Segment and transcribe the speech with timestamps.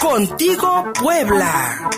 [0.00, 1.90] Contigo Puebla.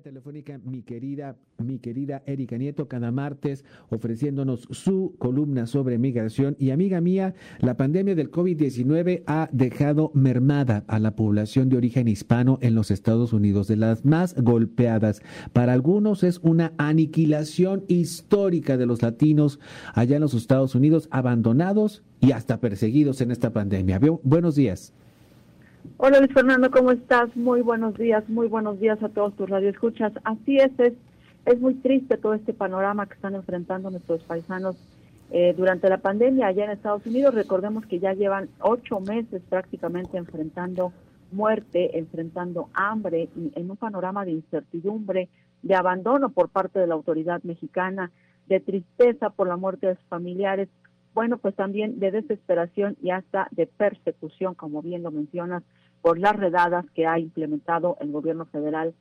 [0.00, 6.56] Telefónica mi querida, mi querida Erika Nieto, cada martes ofreciéndonos su columna sobre migración.
[6.58, 12.08] Y amiga mía, la pandemia del COVID-19 ha dejado mermada a la población de origen
[12.08, 15.22] hispano en los Estados Unidos, de las más golpeadas.
[15.52, 19.60] Para algunos es una aniquilación histórica de los latinos
[19.94, 24.00] allá en los Estados Unidos, abandonados y hasta perseguidos en esta pandemia.
[24.22, 24.92] Buenos días.
[25.98, 27.34] Hola Luis Fernando, ¿cómo estás?
[27.36, 30.12] Muy buenos días, muy buenos días a todos tus radioescuchas.
[30.24, 30.92] Así es, es,
[31.44, 34.76] es muy triste todo este panorama que están enfrentando nuestros paisanos
[35.30, 37.34] eh, durante la pandemia allá en Estados Unidos.
[37.34, 40.92] Recordemos que ya llevan ocho meses prácticamente enfrentando
[41.32, 45.28] muerte, enfrentando hambre, en un panorama de incertidumbre,
[45.62, 48.12] de abandono por parte de la autoridad mexicana,
[48.46, 50.68] de tristeza por la muerte de sus familiares,
[51.16, 55.62] bueno, pues también de desesperación y hasta de persecución, como bien lo mencionas,
[56.02, 58.92] por las redadas que ha implementado el gobierno federal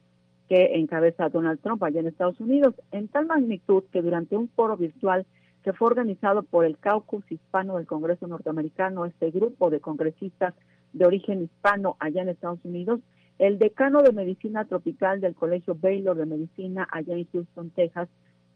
[0.47, 4.77] que encabeza Donald Trump allá en Estados Unidos, en tal magnitud que durante un foro
[4.77, 5.25] virtual
[5.61, 10.53] que fue organizado por el Caucus Hispano del Congreso Norteamericano, este grupo de congresistas
[10.93, 13.01] de origen hispano allá en Estados Unidos,
[13.39, 18.07] el decano de Medicina Tropical del Colegio Baylor de Medicina allá en Houston, Texas,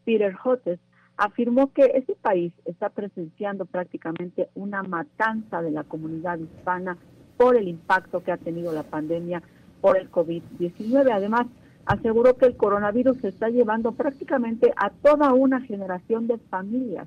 [0.06, 0.80] Peter Hotes,
[1.20, 6.96] afirmó que ese país está presenciando prácticamente una matanza de la comunidad hispana
[7.36, 9.42] por el impacto que ha tenido la pandemia
[9.82, 11.12] por el COVID-19.
[11.12, 11.46] Además,
[11.84, 17.06] aseguró que el coronavirus se está llevando prácticamente a toda una generación de familias.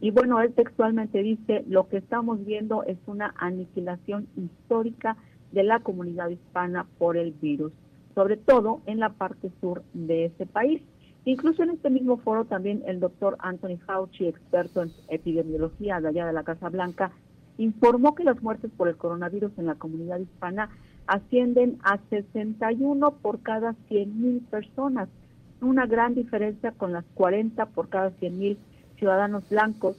[0.00, 5.18] Y bueno, él textualmente dice, lo que estamos viendo es una aniquilación histórica
[5.52, 7.74] de la comunidad hispana por el virus,
[8.14, 10.80] sobre todo en la parte sur de ese país.
[11.26, 16.26] Incluso en este mismo foro también el doctor Anthony Fauci, experto en epidemiología de allá
[16.26, 17.12] de la Casa Blanca,
[17.56, 20.68] informó que las muertes por el coronavirus en la comunidad hispana
[21.06, 25.08] ascienden a 61 por cada 100 mil personas,
[25.60, 28.58] una gran diferencia con las 40 por cada 100 mil
[28.98, 29.96] ciudadanos blancos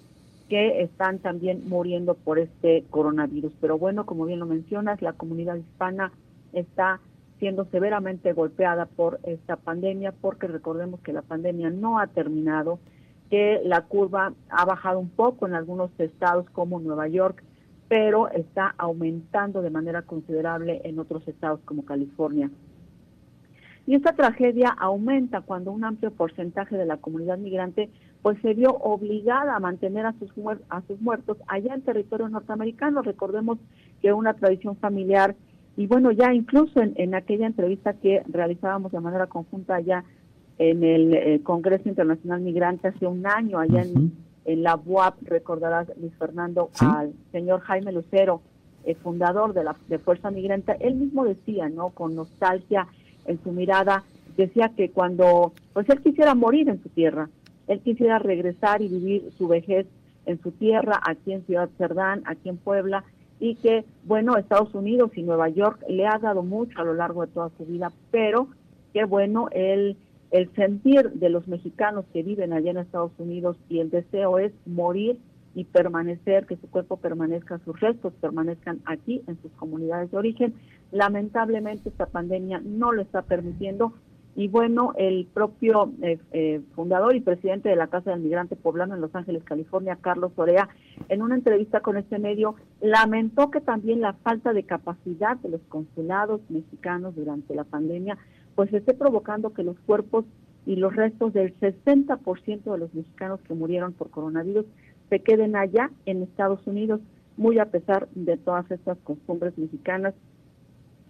[0.49, 3.51] que están también muriendo por este coronavirus.
[3.59, 6.11] Pero bueno, como bien lo mencionas, la comunidad hispana
[6.53, 6.99] está
[7.39, 12.79] siendo severamente golpeada por esta pandemia, porque recordemos que la pandemia no ha terminado,
[13.29, 17.43] que la curva ha bajado un poco en algunos estados como Nueva York,
[17.87, 22.49] pero está aumentando de manera considerable en otros estados como California.
[23.87, 27.89] Y esta tragedia aumenta cuando un amplio porcentaje de la comunidad migrante
[28.23, 30.31] pues se vio obligada a mantener a sus,
[30.69, 33.03] a sus muertos allá en territorio norteamericano.
[33.03, 33.59] Recordemos
[34.01, 35.35] que una tradición familiar
[35.77, 40.05] y bueno, ya incluso en, aquella entrevista que realizábamos de manera conjunta allá
[40.57, 44.13] en el eh, Congreso Internacional Migrante hace un año, allá en,
[44.45, 48.41] la UAP, recordarás, Luis Fernando, al señor Jaime Lucero,
[48.85, 51.89] el fundador de la de Fuerza Migrante, él mismo decía, ¿no?
[51.89, 52.87] Con nostalgia
[53.25, 54.03] en su mirada,
[54.37, 57.27] decía que cuando, pues él quisiera morir en su tierra,
[57.67, 59.87] él quisiera regresar y vivir su vejez
[60.27, 63.03] en su tierra, aquí en Ciudad Cerdán, aquí en Puebla,
[63.39, 67.25] y que, bueno, Estados Unidos y Nueva York le ha dado mucho a lo largo
[67.25, 68.47] de toda su vida, pero
[68.93, 69.97] que, bueno, el,
[70.31, 74.53] el sentir de los mexicanos que viven allá en Estados Unidos y el deseo es
[74.65, 75.19] morir
[75.53, 80.53] y permanecer, que su cuerpo permanezca, sus restos permanezcan aquí en sus comunidades de origen.
[80.91, 83.93] Lamentablemente esta pandemia no lo está permitiendo
[84.35, 88.93] y bueno, el propio eh, eh, fundador y presidente de la Casa del Migrante Poblano
[88.93, 90.67] en Los Ángeles, California, Carlos Orea,
[91.07, 95.61] en una entrevista con este medio, lamentó que también la falta de capacidad de los
[95.69, 98.17] consulados mexicanos durante la pandemia,
[98.55, 100.25] pues esté provocando que los cuerpos
[100.65, 104.65] y los restos del 60% de los mexicanos que murieron por coronavirus
[105.09, 106.99] se queden allá en Estados Unidos,
[107.37, 110.13] muy a pesar de todas estas costumbres mexicanas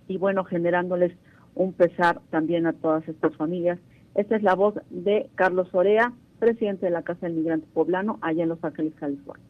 [0.08, 1.14] y bueno, generándoles
[1.56, 3.80] un pesar también a todas estas familias.
[4.14, 8.44] Esta es la voz de Carlos Orea, presidente de la Casa del Migrante Poblano, allá
[8.44, 9.46] en Los Ángeles, California.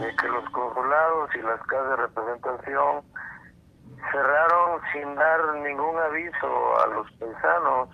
[0.00, 3.04] De que los consulados y las casas de representación
[4.10, 7.88] cerraron sin dar ningún aviso a los paisanos.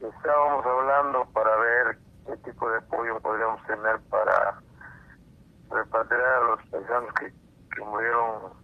[0.00, 4.60] Estábamos hablando para ver qué tipo de apoyo podríamos tener para
[5.70, 7.32] repatriar a los paisanos que,
[7.74, 8.63] que murieron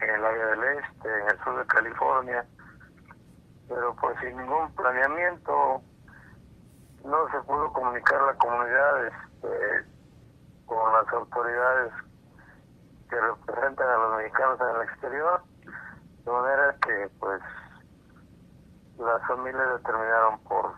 [0.00, 2.46] en el área del este, en el sur de California,
[3.68, 5.82] pero pues sin ningún planeamiento
[7.04, 9.84] no se pudo comunicar la comunidad este,
[10.66, 11.92] con las autoridades
[13.08, 15.42] que representan a los mexicanos en el exterior,
[16.24, 17.42] de manera que pues
[18.98, 20.72] las familias determinaron por,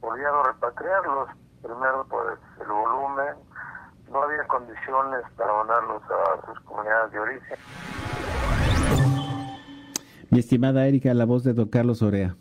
[0.00, 1.30] por ya repatriarlos,
[1.62, 3.36] primero por el volumen,
[4.12, 7.58] no había condiciones para mandarlos a sus comunidades de origen.
[10.30, 12.36] Mi estimada Erika, la voz de don Carlos Orea.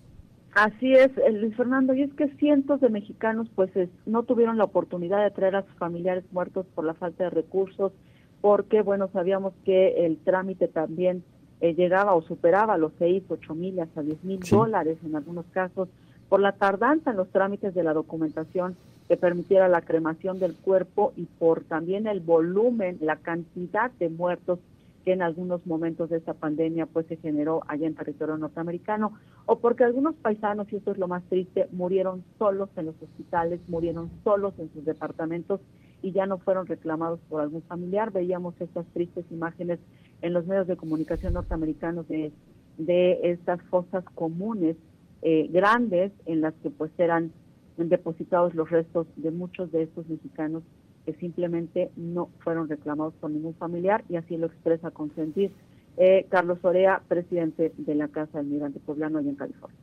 [0.54, 3.72] Así es, eh, Luis Fernando, y es que cientos de mexicanos pues
[4.06, 7.94] no tuvieron la oportunidad de traer a sus familiares muertos por la falta de recursos,
[8.42, 11.24] porque bueno, sabíamos que el trámite también
[11.62, 15.88] eh, llegaba o superaba los seis, ocho mil, hasta diez mil dólares en algunos casos,
[16.28, 18.76] por la tardanza en los trámites de la documentación
[19.12, 24.60] que permitiera la cremación del cuerpo y por también el volumen, la cantidad de muertos
[25.04, 29.12] que en algunos momentos de esta pandemia pues se generó allá en territorio norteamericano
[29.48, 33.60] o porque algunos paisanos y esto es lo más triste murieron solos en los hospitales
[33.68, 35.60] murieron solos en sus departamentos
[36.02, 38.14] y ya no fueron reclamados por algún familiar.
[38.14, 39.80] Veíamos estas tristes imágenes
[40.22, 42.32] en los medios de comunicación norteamericanos de
[42.78, 44.78] de estas fosas comunes
[45.22, 47.34] eh, grandes en las que pues eran
[47.78, 50.64] depositados los restos de muchos de estos mexicanos
[51.06, 55.52] que simplemente no fueron reclamados por ningún familiar y así lo expresa consentir
[55.98, 59.78] eh, Carlos Orea, presidente de la Casa del Migrante Poblano allá en California.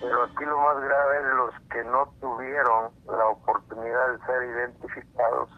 [0.00, 5.48] Pero aquí lo más grave es los que no tuvieron la oportunidad de ser identificados.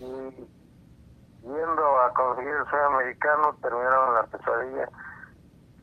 [0.00, 0.46] Y
[1.42, 4.88] yendo a conseguir el americano terminaron la pesadilla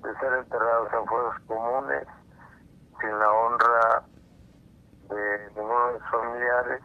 [0.01, 2.07] de ser enterrados en fuegos comunes
[2.99, 4.03] sin la honra
[5.09, 6.81] de ninguno de sus familiares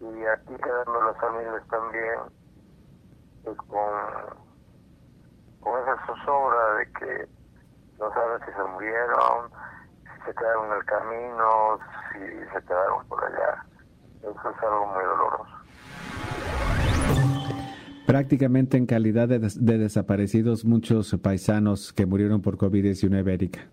[0.00, 2.18] y aquí quedando las familias también
[3.44, 3.92] pues con,
[5.60, 7.28] con esa zozobra de que
[7.98, 9.50] no saben si se murieron,
[10.02, 11.78] si se quedaron en el camino,
[12.12, 12.18] si
[12.52, 13.64] se quedaron por allá.
[14.22, 15.55] Eso es algo muy doloroso.
[18.06, 23.68] Prácticamente en calidad de, de desaparecidos muchos paisanos que murieron por COVID-19, Erika.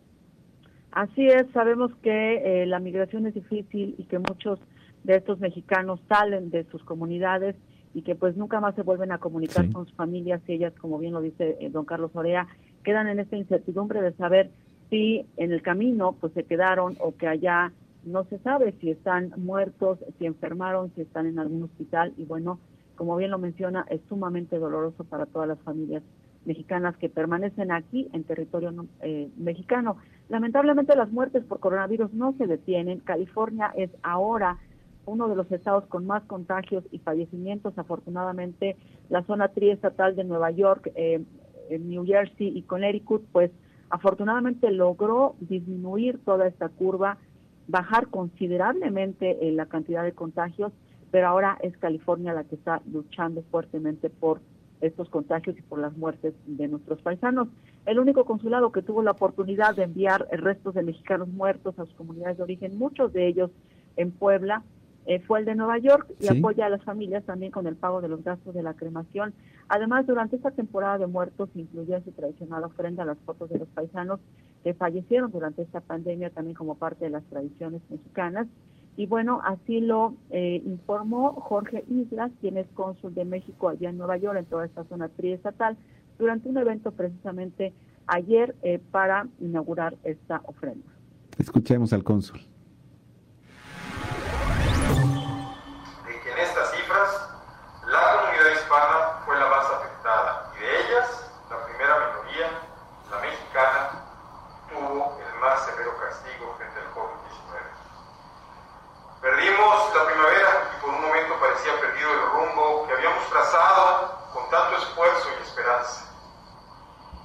[0.94, 4.60] Así es, sabemos que eh, la migración es difícil y que muchos
[5.04, 7.56] de estos mexicanos salen de sus comunidades
[7.96, 11.00] y que pues nunca más se vuelven a comunicar con sus familias y ellas, como
[11.00, 12.48] bien lo dice eh, don Carlos Orea,
[12.84, 14.52] quedan en esta incertidumbre de saber
[14.92, 17.72] si en el camino pues se quedaron o que allá
[18.04, 22.60] no se sabe si están muertos, si enfermaron, si están en algún hospital y bueno,
[23.04, 26.02] como bien lo menciona, es sumamente doloroso para todas las familias
[26.46, 29.98] mexicanas que permanecen aquí en territorio eh, mexicano.
[30.30, 33.02] Lamentablemente las muertes por coronavirus no se detienen.
[33.02, 34.58] California es ahora
[35.06, 37.78] uno de los estados con más contagios y fallecimientos.
[37.78, 38.78] Afortunadamente,
[39.10, 41.22] la zona triestatal de Nueva York, eh,
[41.78, 43.52] New Jersey y Connecticut, pues
[43.90, 47.18] afortunadamente logró disminuir toda esta curva,
[47.68, 50.72] bajar considerablemente eh, la cantidad de contagios,
[51.14, 54.42] pero ahora es California la que está luchando fuertemente por
[54.82, 57.50] estos contagios y por las muertes de nuestros paisanos.
[57.86, 61.94] El único consulado que tuvo la oportunidad de enviar restos de mexicanos muertos a sus
[61.94, 63.52] comunidades de origen, muchos de ellos
[63.96, 64.64] en Puebla,
[65.06, 68.02] eh, fue el de Nueva York y apoya a las familias también con el pago
[68.02, 69.36] de los gastos de la cremación.
[69.68, 74.20] Además, durante esta temporada de muertos incluyó su tradicional ofrenda las fotos de los paisanos
[74.64, 78.48] que fallecieron durante esta pandemia, también como parte de las tradiciones mexicanas.
[78.96, 83.98] Y bueno, así lo eh, informó Jorge Islas, quien es cónsul de México allá en
[83.98, 85.78] Nueva York, en toda esta zona triestatal,
[86.20, 87.74] durante un evento precisamente
[88.06, 90.86] ayer eh, para inaugurar esta ofrenda.
[91.38, 92.40] Escuchemos al cónsul.
[114.32, 116.06] Con tanto esfuerzo y esperanza.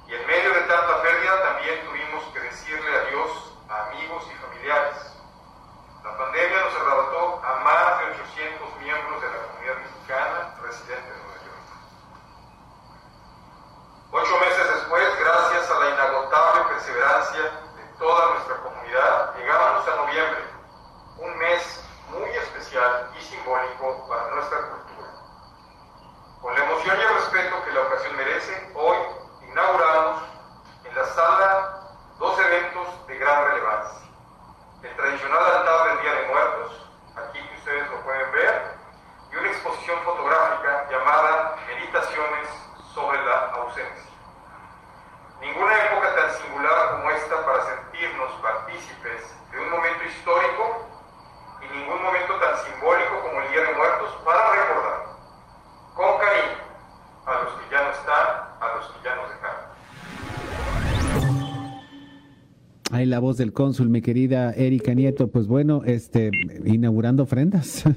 [0.07, 4.97] Y en medio de tanta pérdida también tuvimos que decirle adiós a amigos y familiares.
[6.03, 11.21] La pandemia nos arrebató a más de 800 miembros de la comunidad mexicana residentes en
[11.21, 11.65] Nueva York.
[14.11, 20.43] Ocho meses después, gracias a la inagotable perseverancia de toda nuestra comunidad, llegábamos a noviembre,
[21.19, 24.89] un mes muy especial y simbólico para nuestra cultura.
[26.41, 28.97] Con la emoción y el respeto que la ocasión merece, hoy
[29.51, 30.23] inauguramos
[30.85, 31.81] en la sala
[32.17, 34.09] dos eventos de gran relevancia.
[34.81, 36.87] El tradicional altar del Día de Muertos,
[37.17, 38.77] aquí que ustedes lo pueden ver,
[39.33, 42.47] y una exposición fotográfica llamada Meditaciones
[42.93, 44.11] sobre la ausencia.
[45.41, 50.63] Ninguna época tan singular como esta para sentirnos partícipes de un momento histórico
[51.63, 54.99] y ningún momento tan simbólico como el Día de Muertos para recordar
[55.95, 56.59] con cariño
[57.23, 58.27] a los que ya no están,
[58.59, 59.63] a los que ya nos dejaron.
[62.91, 66.31] Ahí la voz del cónsul, mi querida Erika Nieto, pues bueno, este,
[66.65, 67.85] inaugurando ofrendas.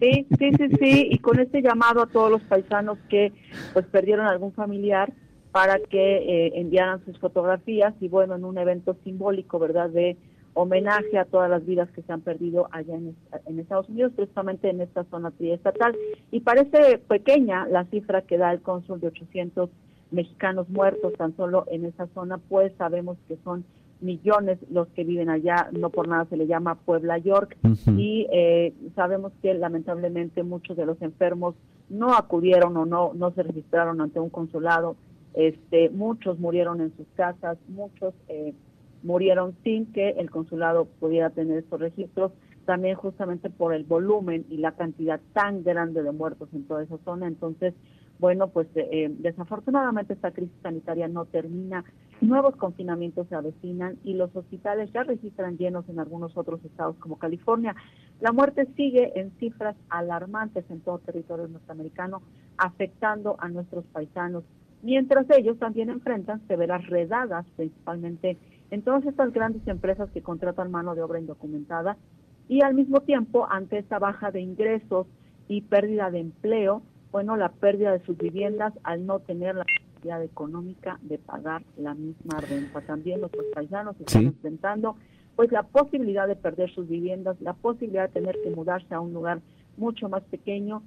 [0.00, 3.32] Sí, sí, sí, sí, y con este llamado a todos los paisanos que
[3.72, 5.10] pues perdieron algún familiar
[5.54, 10.16] para que eh, enviaran sus fotografías y bueno, en un evento simbólico, ¿verdad?, de
[10.52, 13.14] homenaje a todas las vidas que se han perdido allá en,
[13.46, 15.94] en Estados Unidos, precisamente en esta zona triestatal.
[16.32, 19.70] Y parece pequeña la cifra que da el cónsul de 800
[20.10, 23.64] mexicanos muertos tan solo en esa zona, pues sabemos que son
[24.00, 27.56] millones los que viven allá, no por nada se le llama Puebla York,
[27.96, 31.54] y eh, sabemos que lamentablemente muchos de los enfermos
[31.88, 34.96] no acudieron o no, no se registraron ante un consulado,
[35.34, 38.54] este, muchos murieron en sus casas, muchos eh,
[39.02, 42.32] murieron sin que el consulado pudiera tener estos registros,
[42.64, 46.96] también justamente por el volumen y la cantidad tan grande de muertos en toda esa
[47.04, 47.74] zona, entonces
[48.18, 51.84] bueno, pues eh, desafortunadamente esta crisis sanitaria no termina,
[52.20, 57.18] nuevos confinamientos se avecinan y los hospitales ya registran llenos en algunos otros estados como
[57.18, 57.74] California.
[58.20, 62.22] La muerte sigue en cifras alarmantes en todo territorio norteamericano,
[62.56, 64.44] afectando a nuestros paisanos,
[64.84, 68.36] mientras ellos también enfrentan severas redadas, principalmente
[68.70, 71.96] en todas estas grandes empresas que contratan mano de obra indocumentada
[72.48, 75.06] y al mismo tiempo ante esta baja de ingresos
[75.48, 80.22] y pérdida de empleo, bueno, la pérdida de sus viviendas al no tener la capacidad
[80.22, 82.82] económica de pagar la misma renta.
[82.82, 84.96] También nuestros paisanos están enfrentando
[85.34, 89.14] pues la posibilidad de perder sus viviendas, la posibilidad de tener que mudarse a un
[89.14, 89.40] lugar
[89.76, 90.82] mucho más pequeño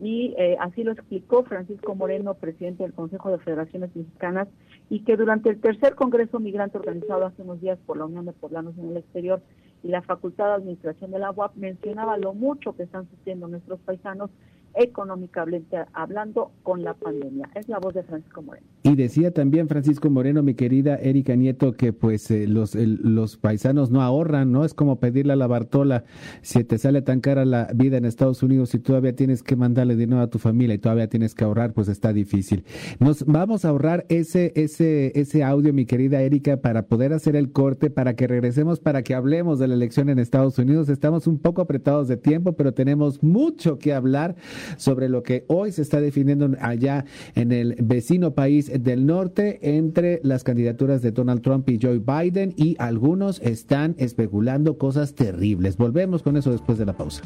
[0.00, 4.48] y eh, así lo explicó Francisco Moreno, presidente del Consejo de Federaciones Mexicanas,
[4.90, 8.32] y que durante el tercer Congreso Migrante organizado hace unos días por la Unión de
[8.32, 9.40] Poblanos en el Exterior
[9.82, 13.80] y la Facultad de Administración de la UAP mencionaba lo mucho que están sufriendo nuestros
[13.80, 14.30] paisanos
[14.74, 17.48] económicamente hablando con la pandemia.
[17.54, 18.66] Es la voz de Francisco Moreno.
[18.82, 23.90] Y decía también Francisco Moreno, mi querida Erika Nieto, que pues eh, los, los paisanos
[23.90, 24.64] no ahorran, ¿no?
[24.64, 26.04] Es como pedirle a la Bartola,
[26.40, 29.96] si te sale tan cara la vida en Estados Unidos y todavía tienes que mandarle
[29.96, 32.64] dinero a tu familia y todavía tienes que ahorrar, pues está difícil.
[32.98, 37.52] Nos vamos a ahorrar ese, ese, ese audio, mi querida Erika, para poder hacer el
[37.52, 40.88] corte, para que regresemos, para que hablemos de la elección en Estados Unidos.
[40.88, 44.36] Estamos un poco apretados de tiempo, pero tenemos mucho que hablar
[44.76, 47.04] sobre lo que hoy se está definiendo allá
[47.34, 52.54] en el vecino país del norte entre las candidaturas de Donald Trump y Joe Biden
[52.56, 55.76] y algunos están especulando cosas terribles.
[55.76, 57.22] Volvemos con eso después de la pausa.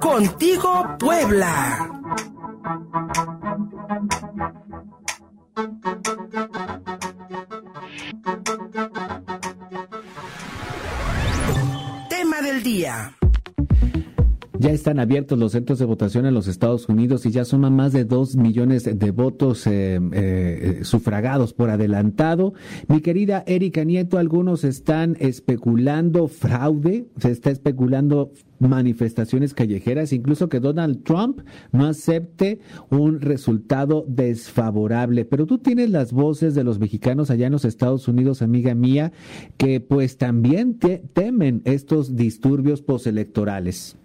[0.00, 1.88] Contigo Puebla.
[14.60, 17.94] Ya están abiertos los centros de votación en los Estados Unidos y ya suman más
[17.94, 22.52] de dos millones de votos eh, eh, sufragados por adelantado.
[22.86, 30.60] Mi querida Erika Nieto, algunos están especulando fraude, se está especulando manifestaciones callejeras, incluso que
[30.60, 31.40] Donald Trump
[31.72, 35.24] no acepte un resultado desfavorable.
[35.24, 39.10] Pero tú tienes las voces de los mexicanos allá en los Estados Unidos, amiga mía,
[39.56, 40.78] que pues también
[41.14, 43.96] temen estos disturbios postelectorales.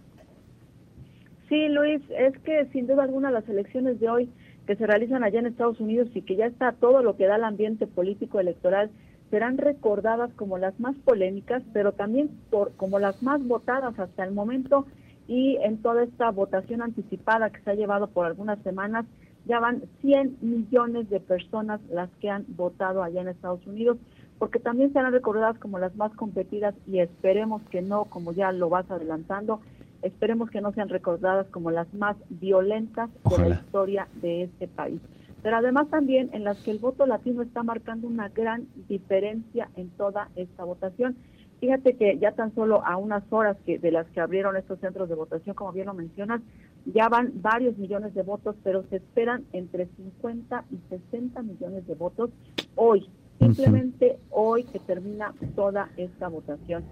[1.49, 4.29] Sí, Luis, es que sin duda alguna las elecciones de hoy
[4.65, 7.35] que se realizan allá en Estados Unidos y que ya está todo lo que da
[7.35, 8.89] el ambiente político electoral
[9.29, 14.33] serán recordadas como las más polémicas, pero también por como las más votadas hasta el
[14.33, 14.87] momento
[15.27, 19.05] y en toda esta votación anticipada que se ha llevado por algunas semanas,
[19.45, 23.97] ya van 100 millones de personas las que han votado allá en Estados Unidos,
[24.39, 28.69] porque también serán recordadas como las más competidas y esperemos que no, como ya lo
[28.69, 29.61] vas adelantando,
[30.05, 35.01] Esperemos que no sean recordadas como las más violentas de la historia de este país.
[35.41, 39.89] Pero además también en las que el voto latino está marcando una gran diferencia en
[39.89, 41.15] toda esta votación.
[41.59, 45.09] Fíjate que ya tan solo a unas horas que de las que abrieron estos centros
[45.09, 46.39] de votación, como bien lo mencionas,
[46.85, 51.95] ya van varios millones de votos, pero se esperan entre 50 y 60 millones de
[51.95, 52.29] votos
[52.75, 53.09] hoy,
[53.39, 56.83] simplemente hoy que termina toda esta votación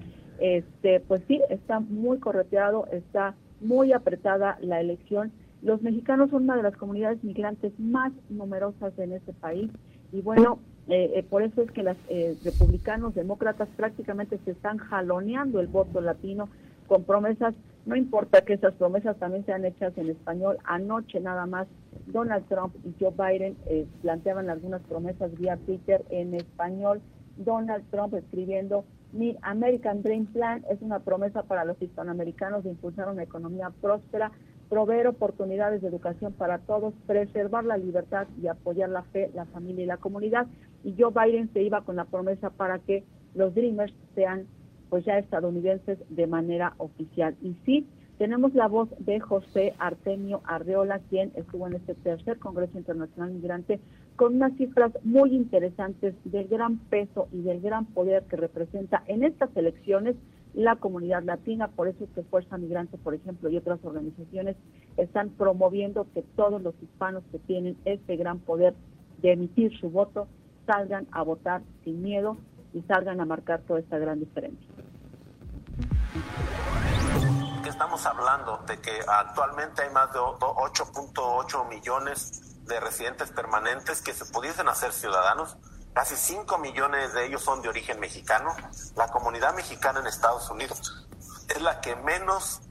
[0.44, 5.32] este, pues sí, está muy correteado, está muy apretada la elección.
[5.62, 9.72] Los mexicanos son una de las comunidades migrantes más numerosas en este país.
[10.12, 10.60] Y bueno,
[10.90, 15.68] eh, eh, por eso es que los eh, republicanos, demócratas prácticamente se están jaloneando el
[15.68, 16.50] voto latino
[16.88, 21.68] con promesas, no importa que esas promesas también sean hechas en español, anoche nada más
[22.08, 23.56] Donald Trump y Joe Biden
[24.02, 27.02] planteaban algunas promesas vía Twitter en español,
[27.38, 28.84] Donald Trump escribiendo
[29.14, 34.32] mi American Dream Plan es una promesa para los hispanoamericanos de impulsar una economía próspera,
[34.70, 39.84] proveer oportunidades de educación para todos, preservar la libertad y apoyar la fe, la familia
[39.84, 40.48] y la comunidad.
[40.84, 43.04] y Joe Biden se iba con la promesa para que
[43.36, 44.48] los Dreamers sean
[44.90, 47.36] pues ya estadounidenses de manera oficial.
[47.42, 47.88] Y sí,
[48.24, 53.82] tenemos la voz de José Artemio Arreola, quien estuvo en este tercer Congreso Internacional Migrante,
[54.16, 59.26] con unas cifras muy interesantes del gran peso y del gran poder que representa en
[59.26, 60.16] estas elecciones
[60.54, 61.68] la comunidad latina.
[61.68, 64.56] Por eso es que Fuerza Migrante, por ejemplo, y otras organizaciones
[64.96, 68.74] están promoviendo que todos los hispanos que tienen este gran poder
[69.22, 70.30] de emitir su voto
[70.66, 72.38] salgan a votar sin miedo
[72.74, 74.70] y salgan a marcar toda esta gran diferencia
[77.84, 84.24] estamos hablando de que actualmente hay más de 8.8 millones de residentes permanentes que se
[84.24, 85.58] pudiesen hacer ciudadanos.
[85.92, 88.56] Casi 5 millones de ellos son de origen mexicano.
[88.96, 91.06] La comunidad mexicana en Estados Unidos
[91.50, 92.62] es la que menos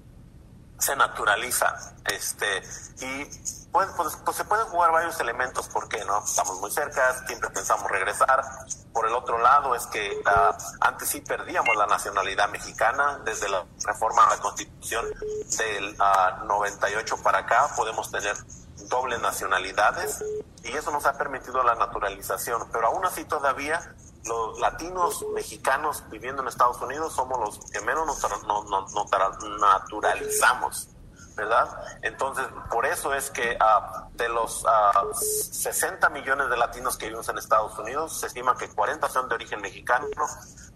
[0.82, 1.94] se naturaliza.
[2.04, 2.60] Este,
[3.00, 3.24] y
[3.70, 6.24] pues, pues, pues, se pueden jugar varios elementos, porque no?
[6.24, 8.42] Estamos muy cerca, siempre pensamos regresar.
[8.92, 13.64] Por el otro lado, es que uh, antes sí perdíamos la nacionalidad mexicana, desde la
[13.86, 15.06] reforma de la Constitución
[15.56, 15.96] del
[16.46, 18.36] 98 ah, para acá, podemos tener
[18.88, 20.22] doble nacionalidades
[20.64, 26.42] y eso nos ha permitido la naturalización, pero aún así todavía los latinos mexicanos viviendo
[26.42, 28.22] en Estados Unidos somos los que menos nos,
[29.60, 30.88] naturalizamos,
[31.34, 31.68] ¿verdad?
[32.02, 34.64] Entonces, por eso es que uh, de los
[35.14, 39.28] 60 ah, millones de latinos que viven en Estados Unidos, se estima que 40 son
[39.28, 40.06] de origen mexicano,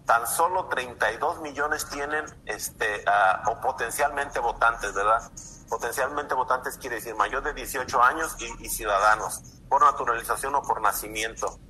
[0.04, 5.30] tan solo 32 millones tienen este uh, o potencialmente votantes, ¿verdad?
[5.68, 10.80] Potencialmente votantes quiere decir mayor de 18 años y, y ciudadanos, por naturalización o por
[10.80, 11.60] nacimiento.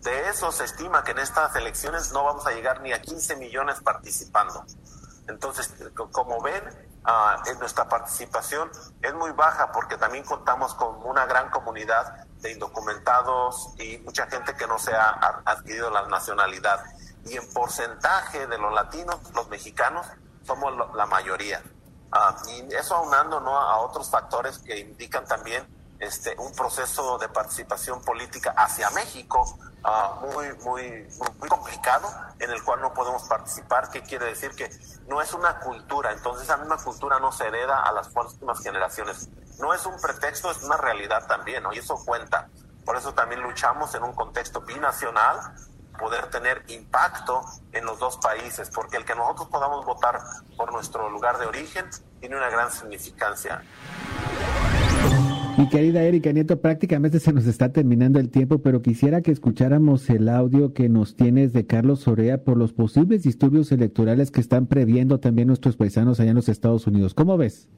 [0.00, 3.36] De eso se estima que en estas elecciones no vamos a llegar ni a 15
[3.36, 4.64] millones participando.
[5.28, 5.74] Entonces,
[6.10, 6.64] como ven,
[7.06, 8.70] uh, en nuestra participación
[9.02, 14.54] es muy baja porque también contamos con una gran comunidad de indocumentados y mucha gente
[14.56, 16.82] que no se ha adquirido la nacionalidad.
[17.26, 20.06] Y en porcentaje de los latinos, los mexicanos,
[20.46, 21.62] somos la mayoría.
[22.12, 23.56] Uh, y eso aunando ¿no?
[23.56, 25.68] a otros factores que indican también
[26.00, 32.62] este, un proceso de participación política hacia México uh, muy, muy, muy complicado en el
[32.62, 34.70] cual no podemos participar, que quiere decir que
[35.06, 39.28] no es una cultura, entonces esa misma cultura no se hereda a las próximas generaciones.
[39.58, 41.72] No es un pretexto, es una realidad también, ¿no?
[41.72, 42.48] y eso cuenta.
[42.84, 45.54] Por eso también luchamos en un contexto binacional,
[45.98, 50.18] poder tener impacto en los dos países, porque el que nosotros podamos votar
[50.56, 51.88] por nuestro lugar de origen
[52.20, 53.62] tiene una gran significancia.
[55.60, 60.08] Mi querida Erika Nieto, prácticamente se nos está terminando el tiempo, pero quisiera que escucháramos
[60.08, 64.64] el audio que nos tienes de Carlos Sorea por los posibles disturbios electorales que están
[64.64, 67.12] previendo también nuestros paisanos allá en los Estados Unidos.
[67.12, 67.68] ¿Cómo ves?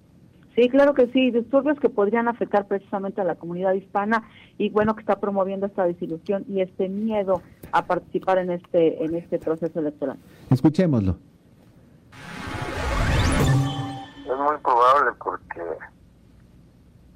[0.55, 4.95] Sí, claro que sí, disturbios que podrían afectar precisamente a la comunidad hispana y bueno
[4.95, 7.43] que está promoviendo esta desilusión y este miedo
[7.73, 10.19] a participar en este en este proceso electoral.
[10.51, 11.17] Escuchémoslo.
[14.25, 15.63] Es muy probable porque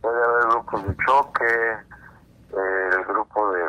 [0.06, 1.72] puede haber grupos de choque,
[2.52, 3.62] eh, el grupo de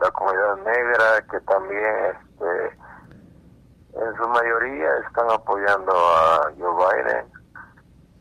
[0.00, 2.78] la comunidad negra que también este,
[3.94, 7.26] en su mayoría están apoyando a Joe Biden.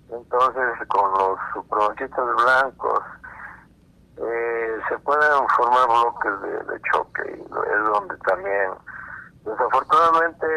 [0.09, 3.03] Entonces con los supremacistas blancos
[4.17, 8.71] eh, se pueden formar bloques de, choque y es donde también
[9.43, 10.47] desafortunadamente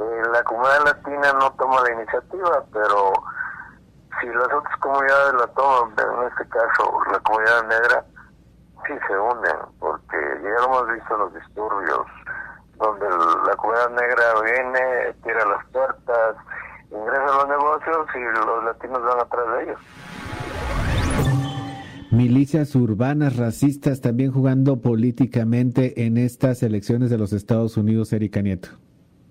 [0.00, 3.12] eh, la comunidad latina no toma la iniciativa, pero
[4.20, 8.04] si las otras comunidades la toman, en este caso la comunidad negra,
[8.86, 12.06] sí se unen, porque ya hemos visto los disturbios,
[12.76, 16.36] donde la comunidad negra viene, tira las puertas,
[16.90, 19.80] ingresa a los negocios y los latinos van atrás de ellos.
[22.10, 28.70] Milicias urbanas racistas también jugando políticamente en estas elecciones de los Estados Unidos, Erika Nieto.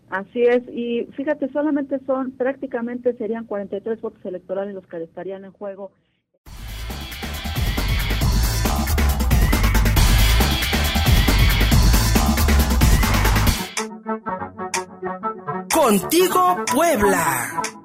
[0.09, 5.51] Así es, y fíjate, solamente son, prácticamente serían 43 votos electorales los que estarían en
[5.51, 5.91] juego.
[15.71, 17.78] Contigo Puebla.